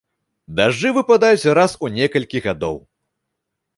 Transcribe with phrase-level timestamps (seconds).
[0.59, 2.75] Дажджы выпадаюць раз у некалькі гадоў.